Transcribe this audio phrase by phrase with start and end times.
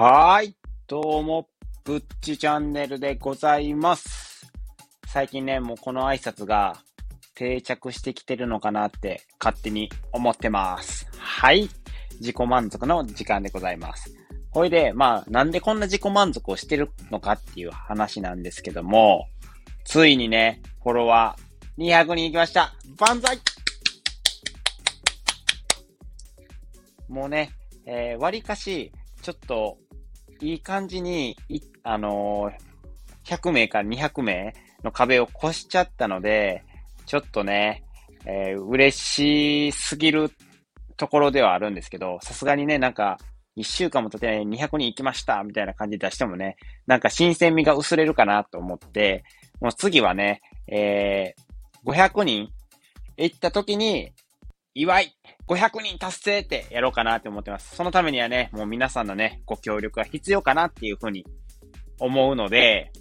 [0.00, 0.54] はい。
[0.86, 1.48] どうも、
[1.82, 4.48] ぶっちチャンネルでございます。
[5.08, 6.76] 最近ね、もうこの挨拶が
[7.34, 11.08] 定着してきてるのかなって勝手に思ってます。
[11.18, 11.68] はい。
[12.20, 14.14] 自己満足の時間でございます。
[14.52, 19.26] ほいで、まあ、なんでこんな自己満足をしてるのかっていう話なんですけども、
[19.84, 22.72] ついにね、フォロワー200人行きました。
[23.00, 23.40] 万歳
[27.08, 27.50] もうね、
[27.84, 28.92] えー、割かし、
[29.22, 29.78] ちょっと、
[30.40, 31.36] いい感じに、
[31.82, 36.64] あのー、100名から200名の壁を越しちゃったので、
[37.06, 37.84] ちょっとね、
[38.24, 40.30] えー、嬉しすぎる
[40.96, 43.18] ところではあるんですけど、さすがにね、なんか、
[43.56, 49.24] 1週間も経てない200人行きましたみたいな感じで出してもね、なんか新鮮味が薄れるかなと思って、
[49.60, 52.50] もう次はね、えー、500人
[53.16, 54.12] 行った時に、
[54.78, 55.12] 祝い
[55.48, 57.74] !500 人達成ってやろうかなって思ってます。
[57.74, 61.26] そのためにはね、もう皆さんのね、ご協力が必要かなっていうふうに
[61.98, 62.92] 思うので、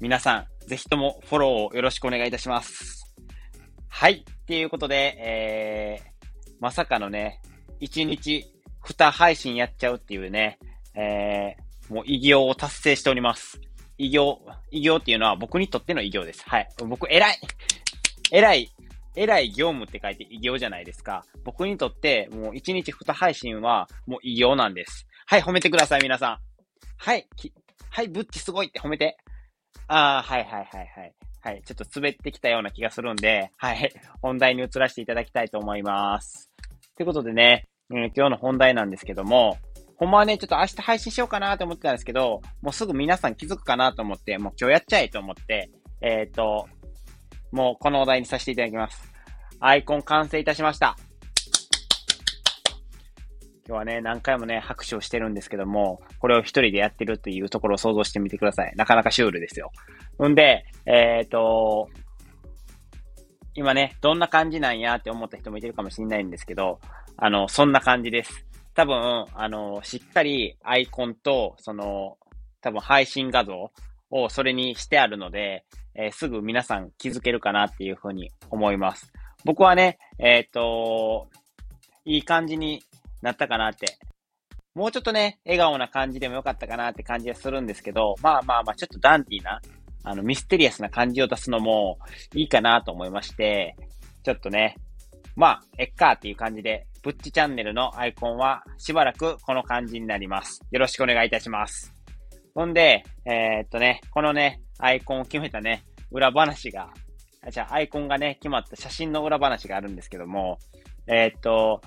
[0.00, 3.14] 皆さん、ぜひともフォローをよろしくお願いいたします。
[3.88, 4.24] はい。
[4.26, 7.42] っていうことで、えー、まさかのね、
[7.82, 8.50] 1日
[8.86, 10.58] 2配信やっちゃうっていうね、
[10.94, 13.60] えー、もう偉業を達成しております。
[13.98, 14.38] 偉業、
[14.70, 16.42] 偉業っていうのは僕にとっての偉業です。
[16.48, 16.68] はい。
[16.86, 17.38] 僕、偉い
[18.30, 18.70] 偉い
[19.18, 21.24] 偉い業務って書いて偉業じゃないですか。
[21.44, 25.06] 僕にとって、もう1日2配信は、もう偉業なんです。
[25.26, 26.38] はい、褒めてください、皆さん。
[26.96, 27.52] はい、き
[27.90, 29.16] はい、ブッチすごいって褒めて。
[29.88, 31.14] あー、はいはいはいはい。
[31.40, 36.50] はい、ちょっと滑ってきたような気がするんで、はい、本題に移らせていただきたいと思います。
[36.96, 39.58] ということでね、えー今日の本題なんですけども、
[39.96, 45.70] ほんまはね、ちょっと明日配信しようかなと思ってたんですけど、もうすぐ皆さん気づくかなと思って、もう今日やっちゃえと思って、
[46.02, 46.68] えっ、と、
[47.50, 49.07] もうこのお題にさせていただきます。
[49.60, 50.96] アイコン完成いたしました。
[53.66, 58.72] 今日はね、何回もね、拍手をしてるんですけども、これを一人でやってるっていうところを想像してみてください。
[58.76, 59.72] なかなかシュールですよ。
[60.26, 61.88] んで、えっ、と、
[63.54, 66.80] 今ね、どんな感じなんやって思った人もいてるかもしれないんですけど、
[67.16, 68.46] あの、そんな感じです。
[68.74, 72.16] 多分、あの、しっかりアイコンと、その、
[72.60, 73.70] 多分配信画像
[74.10, 75.64] をそれにしてあるので、
[75.94, 79.12] えーすぐ皆さん気づけるかなっていうふうに思います。
[79.48, 81.30] 僕はね、えっ、と、
[82.04, 82.82] いい感じに
[83.22, 83.96] なったかなって。
[84.74, 89.62] もうちょっとね、笑顔な感じでもよかったかなって感じがするんですけど、まあまあまあ、ちょっとダンディーな、
[90.04, 91.98] あの、ミステリアスな感じを出すのも
[92.34, 93.74] いいかなと思いまして、
[94.22, 94.76] ちょっとね、
[95.34, 100.60] まあ、えっかっていう感じで、ブッチチャンネルのアイコンはしばらくこの感じになります。
[100.70, 101.94] よろしくお願いいたします。
[102.54, 106.92] ほんで、えーっとね、このね、アイコンを決めたね、裏話が、
[107.50, 110.58] じゃあアイコンがね、決まった写真の裏話があるんですけども、
[111.06, 111.80] えーっと、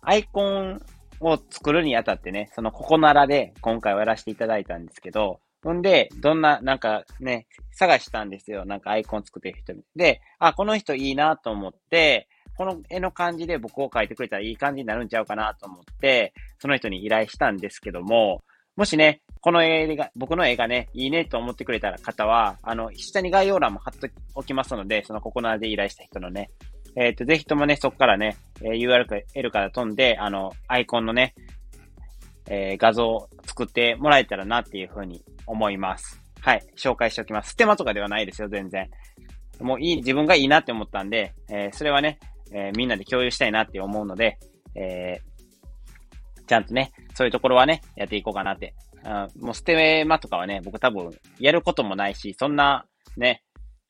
[0.00, 0.80] アイコン
[1.20, 8.64] を作るにあたってね、そのココナラで今回はやらせていただいたんですけど、ほんで、どんな、なんかね、探したんですよ。
[8.64, 9.84] なんかアイコン作ってる人に。
[9.94, 18.42] で、あ、この人いいなと思って、この絵の感じで僕を描いてくれたらいい感じになるんちゃうかなと思って、その人に依頼したんですけども、
[18.76, 26.50] もしね、この絵が、僕の絵がね、いいねと思ってくれた方は、あの、下に概要欄も貼っておきますので、そのココナラで依頼した人のね、
[26.94, 31.34] えっ、と、ぜひともね、そこからね、え URL から飛んで、あの、アイコンのね、
[32.46, 36.22] えー画像を作ってもらえたらなっていうふうに思います。
[36.40, 37.50] はい、紹介しておきます。
[37.50, 38.88] ステマとかではないですよ、全然。
[39.60, 42.20] もういい、自分がいいなって思ったんで、えーそれはね、
[42.52, 44.38] えみんなで共有したいなって思うので、
[44.76, 45.18] え
[46.46, 48.74] ちゃんとね、そういうところはね、やっていこうかなって。
[49.04, 52.86] あもうステマとかはね、僕多分やることもないし、そんな
[53.16, 53.42] ね、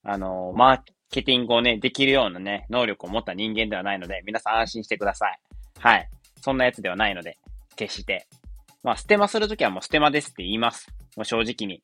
[0.03, 0.81] あのーマー
[1.11, 5.39] ケティングをね、できるようなね、能力を持った人間ではないので、皆さん安心してください。
[5.79, 6.09] はい。
[6.41, 7.39] そんなやつではないので、
[7.77, 8.27] 決して。
[8.83, 10.89] まあ、ステマするときはもうステマですって言います。
[11.17, 11.83] もう正直に。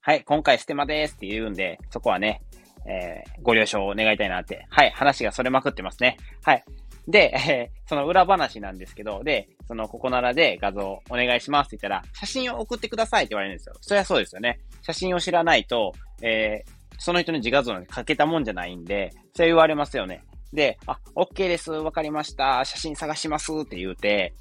[0.00, 2.40] はい、今回ステマですって言うんで、そこはね、
[2.86, 4.64] えーご了承を願いたいなって。
[4.70, 6.16] はい、話がそれまくってますね。
[6.44, 6.64] はい。
[7.08, 13.74] で、え ーその裏話なんですけど、で、そのココナラで画像お願いしますって言ったら、写真を送ってくださいって言われるんですよ。
[13.80, 14.60] そりゃそうですよね。
[14.82, 20.22] 写真を知らないと、えーその人の自画像なんて書けたもんじゃないんで、そう言われますよね。
[20.52, 21.72] で、あ、OK です。
[21.72, 22.64] わかりました。
[22.64, 24.34] 写真探しますって言うて、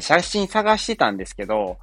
[0.00, 1.78] 写真探してたんですけど、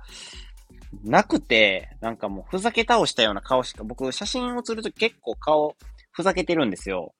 [1.05, 5.75] なくて、なんかもうふざけ倒したような顔しか、僕写真を撮ると結構顔
[6.11, 7.13] ふざけてるんですよ。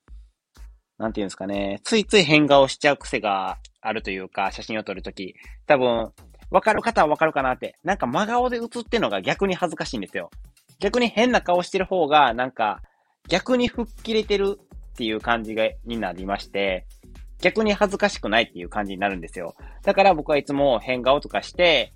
[1.00, 1.80] なんていうんですかね。
[1.84, 5.34] ついつい変顔しちゃう癖があるというか、写真を撮るとき。
[5.66, 6.12] 多分、
[6.52, 7.76] わかる方はわかるかなって。
[7.84, 10.30] なんか真顔で写ってるのが逆に恥ずかしいんですよ。
[10.80, 12.82] 逆に変な顔してる方が、なんか、
[13.30, 16.86] 逆に吹っ切れてるっていう感じが、になりまして、
[17.42, 19.56] 逆に恥ずかしくないっていう感じになるんですよ。
[19.84, 21.94] だから僕はいつも変顔とかして、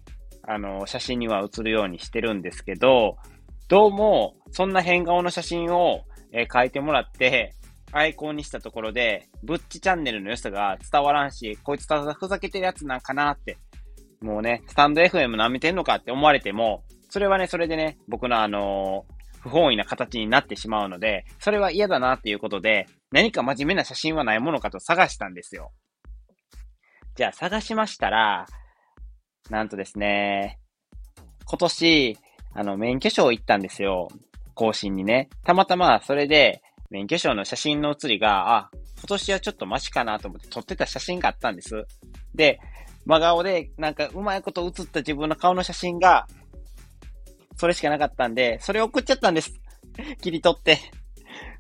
[0.48, 3.18] あの、写真には写るようにしてるんですけど、
[3.68, 7.54] どうも、そんな変顔の写真を、えー、書いてもらって、
[7.94, 13.58] アイコンにしたところで、ブッチチャンネルの良さが伝わらんし、こいつただふざけてるやつなんかなって、
[14.22, 25.72] もうね、スタンド FM 舐めてんのかって思われても、それはね、それでね、僕のあのー、不本意な形になってしまうので、それは嫌だなっていうことで、何か真面目な写真はないものかと探したんですよ。
[27.16, 28.48] じゃあ探しましたら、
[29.50, 30.58] なんとですね、
[31.46, 32.18] 今年、
[32.56, 34.08] あの、免許証行ったんですよ。
[34.56, 35.30] 更新にね。
[35.44, 36.62] たまたま、それで、
[36.94, 38.70] 免許証の写真の写りが、あ、
[39.00, 41.88] 今年はちょっとマシかなと思って撮ってた写真があったんです。
[42.36, 42.60] で、
[43.08, 46.28] 真顔で、なんかうまいこと写った自分の顔の写真が、
[47.58, 49.60] それしかなかったんで、それ送っちゃったんです。
[50.22, 50.78] 切り取って。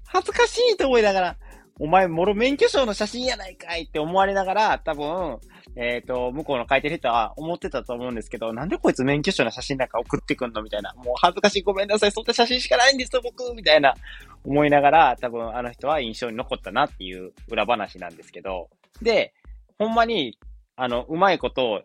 [0.06, 1.38] 恥ずかしいと思いながら、
[1.79, 5.39] お前、もろ免許証の写真やないかいって思われながら、多分、
[5.75, 10.93] えっ、ー、と、向こうの書いてる人は思ってたと思うんですけど、なんでこいつ免許証の写真なんか送ってくんのみたいな。
[10.93, 13.95] もう恥ずかしいごめんなさい、そんな写真しかないんですよ、僕みたいな
[14.43, 18.69] 思いながら、多分あの人は印象に残ったなっていう裏話なんですけど、
[19.01, 19.33] で、
[19.79, 20.37] ほんまに、
[20.75, 21.83] あの、うまいこと、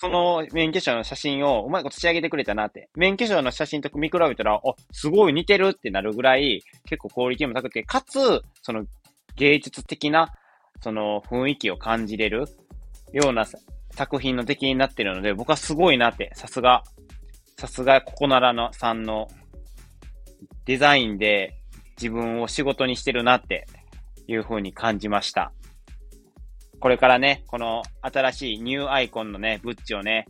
[0.00, 2.88] その免許証の写真をうまいこと仕上げてくれたなって。
[2.94, 4.60] 免許証の写真と見比べたら、あ、
[4.92, 8.86] すごい似てるってなるぐらい、結構クオリティも高くて、かつ、その
[9.38, 10.28] 芸術的な、
[10.80, 12.46] その雰囲気を感じれる
[13.12, 13.46] ような
[13.92, 16.82] 作品の出来になってるので、僕はすごいなって、さすが、
[17.56, 19.28] さすがここならのさんの
[20.64, 21.58] デザインで
[21.96, 23.66] 自分を仕事にしてるなって
[24.26, 25.52] いう風に感じました。
[26.80, 30.26] これからね、この新しいニューアイコンのね、ブッチをね、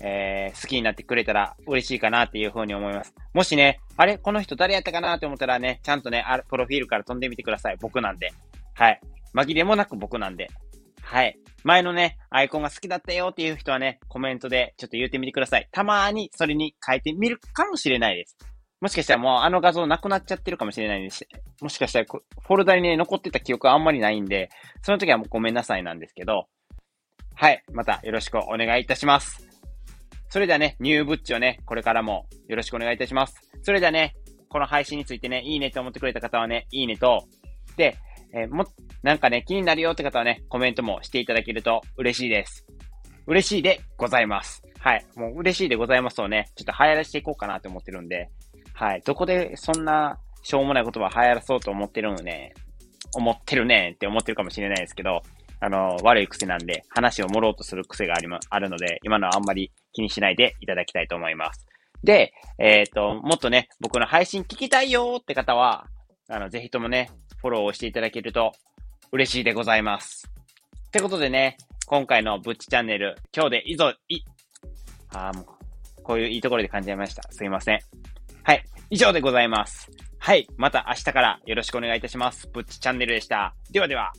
[0.00, 3.14] えー、好きになってくれたら嬉しいかなっていう風に思います。
[3.34, 7.76] もしね、あれこの人誰やったかなって思ったらね、ちゃんとね、あプロフィールから飛んでみてください。
[7.80, 8.32] 僕なんで。
[8.74, 9.00] はい。
[9.34, 10.48] 紛れもなく僕なんで。
[11.02, 11.38] はい。
[11.64, 15.68] 前のね、アイコンが好きだったよっていう人はね、コメントでちょっと言ってみてください。
[15.72, 18.36] たまーにそれに変えてみるかもしれないです。
[18.80, 21.26] もしかしたらもうあの画像なくなっちゃってるかもしれないです。
[21.60, 24.50] もしかしたらフォルダにね、残ってた記憶はあんまりないんで、
[24.82, 26.46] その時はもうごめんなさいなんですけど、
[27.34, 27.64] はい。
[27.72, 29.47] またよろしくお願いいたします。
[30.28, 33.34] それではね、ニューブッチをね、これからもよろしくお願いいたします。
[33.62, 34.14] それではね、
[34.48, 37.26] この配信についてね、いいねと思ってくれた方はね、いいねと、
[37.76, 37.96] で、
[38.32, 38.64] えー、も、
[39.02, 42.66] なんかね、気になるよって方はね、コメントもしていただけると嬉しいです。
[43.26, 44.62] 嬉しいでございます。
[44.78, 45.06] はい。
[45.16, 48.30] もう嬉しいでございますをね、ちょっと流行らしていこうかなと思ってるんで、
[48.74, 49.02] はい。
[49.04, 52.54] どこでそんなしょうもない言葉流行らそうと思ってるのね、
[53.14, 55.22] 思ってるねって思ってるかもしれないですけど、
[55.60, 61.66] あの、悪い癖なんで、話を盛ろうとする癖がありま、あるので、今のはあんまり気にしないでいただきたいと思います。
[62.04, 65.86] で、えっ、ー、と、もっとね、僕の配信聞きたいよって方は、
[66.28, 68.52] あの、ぜひともね、フォローをしていただけると
[69.12, 70.30] 嬉しいでございます。
[70.88, 71.56] ってことでね、
[71.86, 74.20] 今回のブッチチャンネル、今日で以上、い、
[75.12, 77.22] あもう、こういういいところで感じました。
[77.32, 77.80] すいません。
[78.44, 79.90] はい、以上でございます。
[80.18, 80.46] はい。
[80.56, 82.48] また明日からよろしくお願いいたします。
[82.52, 83.54] ブッチチャンネルでした。
[83.70, 84.12] ではでは。